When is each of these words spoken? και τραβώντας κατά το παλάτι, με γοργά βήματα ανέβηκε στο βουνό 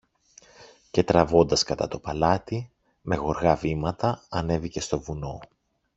και 0.91 1.03
τραβώντας 1.03 1.63
κατά 1.63 1.87
το 1.87 1.99
παλάτι, 1.99 2.71
με 3.01 3.15
γοργά 3.15 3.55
βήματα 3.55 4.23
ανέβηκε 4.29 4.79
στο 4.81 4.99
βουνό 4.99 5.39